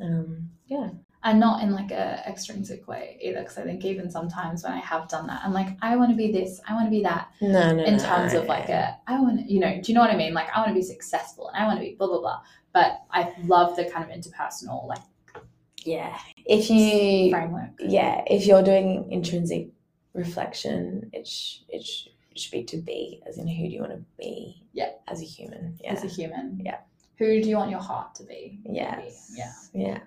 [0.02, 0.50] Um.
[0.68, 0.90] Yeah.
[1.24, 4.78] and not in like a extrinsic way either because i think even sometimes when i
[4.80, 7.30] have done that i'm like i want to be this i want to be that
[7.40, 7.84] No, no.
[7.84, 8.04] in no.
[8.04, 10.34] terms of like a i want to you know do you know what i mean
[10.34, 12.42] like i want to be successful and i want to be blah blah blah
[12.74, 15.02] but i love the kind of interpersonal like
[15.84, 16.18] Yeah.
[16.46, 17.30] If you.
[17.32, 18.24] framework Yeah.
[18.28, 19.70] If you're doing intrinsic
[20.16, 23.82] reflection, it sh- it, sh- it should be to be, as in who do you
[23.82, 24.64] want to be?
[24.74, 24.92] Yeah.
[25.08, 25.78] As a human.
[25.84, 25.94] Yeah.
[25.94, 26.78] as a human Yeah.
[27.18, 29.32] who do you want your heart to be Yes.
[29.36, 30.00] yeah Yeah.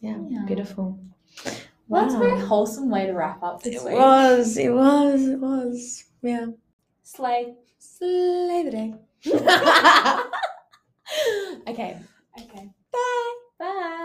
[0.00, 0.18] Yeah.
[0.28, 0.44] Yeah.
[0.46, 0.98] Beautiful.
[1.88, 4.56] well, that's a very wholesome way to wrap up this It week was.
[4.56, 5.22] It was.
[5.28, 6.04] It was.
[6.22, 6.46] Yeah.
[7.02, 8.94] slay Slay the day.
[11.68, 11.98] okay.
[12.38, 12.70] okay.
[12.92, 13.32] Bye.
[13.58, 13.98] Bye.